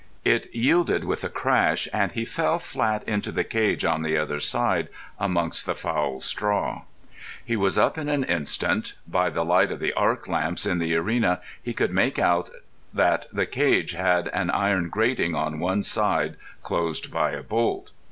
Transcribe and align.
It 0.25 0.47
yielded 0.51 1.03
with 1.03 1.23
a 1.23 1.29
crash, 1.29 1.87
and 1.93 2.11
he 2.11 2.25
fell 2.25 2.57
flat 2.57 3.03
into 3.03 3.31
the 3.31 3.43
cage 3.43 3.85
on 3.85 4.01
the 4.01 4.17
other 4.17 4.39
side, 4.39 4.87
amongst 5.19 5.67
the 5.67 5.75
foul 5.75 6.19
straw. 6.21 6.85
He 7.45 7.55
was 7.55 7.77
up 7.77 7.99
in 7.99 8.09
an 8.09 8.23
instant. 8.23 8.95
By 9.07 9.29
the 9.29 9.45
light 9.45 9.71
of 9.71 9.79
the 9.79 9.93
arc 9.93 10.27
lamps 10.27 10.65
in 10.65 10.79
the 10.79 10.95
arena 10.95 11.39
he 11.61 11.73
could 11.75 11.91
make 11.93 12.17
out 12.17 12.49
that 12.91 13.27
the 13.31 13.45
cage 13.45 13.91
had 13.91 14.27
an 14.29 14.49
iron 14.49 14.89
grating 14.89 15.35
on 15.35 15.59
one 15.59 15.83
side 15.83 16.35
closed 16.63 17.11
by 17.11 17.33
a 17.33 17.43
bolt. 17.43 17.91